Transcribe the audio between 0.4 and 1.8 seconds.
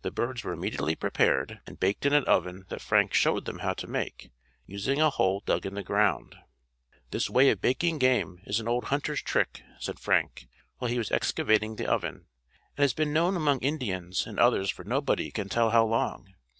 were immediately prepared and